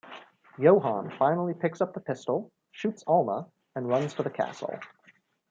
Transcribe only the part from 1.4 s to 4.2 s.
picks up the pistol, shoots Alma and runs